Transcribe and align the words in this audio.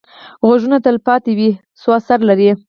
غږونه 0.47 0.77
تلپاتې 0.85 1.31
نه 1.33 1.37
وي، 1.37 1.51
خو 1.79 1.89
اثر 1.99 2.19
لري 2.29 2.49